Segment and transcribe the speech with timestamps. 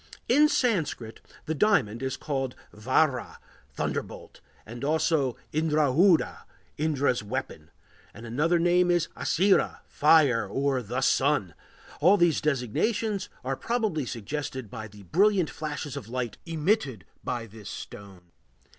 [0.27, 3.37] In Sanskrit the diamond is called vajra,
[3.75, 6.39] "thunderbolt," and also indrâjudha,
[6.79, 7.69] "Indra's weapon";
[8.11, 11.53] another name is açira, "fire," or "the Sun."
[11.99, 17.69] All these designations are probably suggested by the brilliant flashes of light emitted by this
[17.69, 18.31] stone.